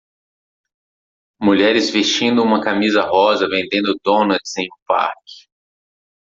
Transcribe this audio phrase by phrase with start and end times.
[1.39, 5.47] mulheres vestindo uma camisa rosa vendendo donuts em um parque.